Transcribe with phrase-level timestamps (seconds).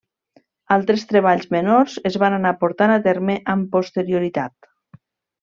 [0.75, 4.71] Altres treballs menors es van anar portant a terme amb posterioritat.